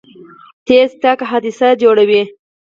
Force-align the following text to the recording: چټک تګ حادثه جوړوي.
چټک 0.67 0.91
تګ 1.01 1.19
حادثه 1.29 1.69
جوړوي. 1.81 2.23